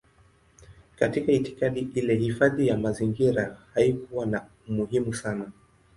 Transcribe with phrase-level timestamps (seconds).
[0.95, 5.51] Katika itikadi ile hifadhi ya mazingira haikuwa na umuhimu sana.